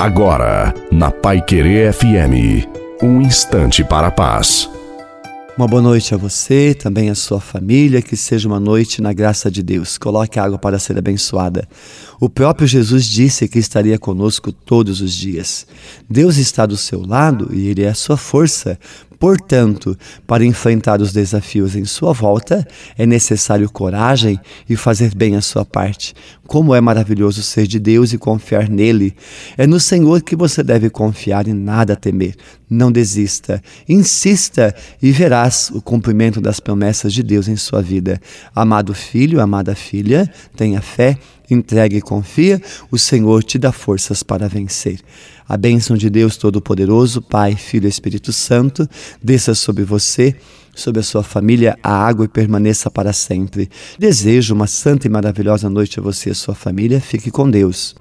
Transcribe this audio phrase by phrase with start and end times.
[0.00, 2.66] Agora, na Pai Querer FM,
[3.02, 4.66] um instante para a paz.
[5.58, 9.50] Uma boa noite a você, também a sua família, que seja uma noite na graça
[9.50, 9.98] de Deus.
[9.98, 11.68] Coloque água para ser abençoada.
[12.18, 15.66] O próprio Jesus disse que estaria conosco todos os dias.
[16.08, 18.78] Deus está do seu lado e Ele é a sua força.
[19.20, 19.94] Portanto,
[20.26, 22.66] para enfrentar os desafios em sua volta,
[22.96, 26.14] é necessário coragem e fazer bem a sua parte.
[26.46, 29.14] Como é maravilhoso ser de Deus e confiar nele.
[29.58, 32.34] É no Senhor que você deve confiar e nada temer.
[32.68, 38.18] Não desista, insista e verás o cumprimento das promessas de Deus em sua vida.
[38.54, 41.18] Amado filho, amada filha, tenha fé
[41.54, 45.00] entregue e confia, o Senhor te dá forças para vencer.
[45.50, 48.88] A bênção de Deus Todo-Poderoso, Pai, Filho e Espírito Santo,
[49.20, 50.36] desça sobre você,
[50.76, 53.68] sobre a sua família, a água e permaneça para sempre.
[53.98, 57.00] Desejo uma santa e maravilhosa noite a você e a sua família.
[57.00, 57.96] Fique com Deus.